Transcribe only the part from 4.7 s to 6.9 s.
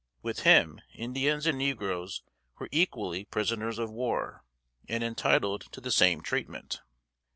and entitled to the same treatment.